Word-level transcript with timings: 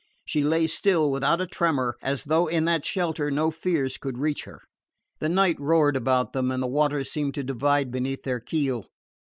She 0.25 0.43
lay 0.43 0.65
still, 0.65 1.11
without 1.11 1.41
a 1.41 1.45
tremor, 1.45 1.95
as 2.01 2.23
though 2.23 2.47
in 2.47 2.65
that 2.65 2.83
shelter 2.83 3.29
no 3.29 3.51
fears 3.51 3.97
could 3.99 4.17
reach 4.17 4.45
her. 4.45 4.63
The 5.19 5.29
night 5.29 5.59
roared 5.59 5.95
about 5.95 6.33
them 6.33 6.49
and 6.49 6.63
the 6.63 6.65
waters 6.65 7.11
seemed 7.11 7.35
to 7.35 7.43
divide 7.43 7.91
beneath 7.91 8.23
their 8.23 8.39
keel. 8.39 8.87